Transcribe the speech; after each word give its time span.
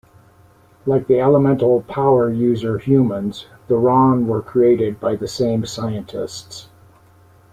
Like 0.87 1.05
the 1.05 1.19
elemental 1.19 1.83
power 1.83 2.27
user 2.33 2.79
humans, 2.79 3.45
the 3.67 3.75
Ron 3.77 4.25
were 4.25 4.41
created 4.41 4.99
by 4.99 5.15
the 5.15 5.27
same 5.27 5.63
scientists. 5.63 6.69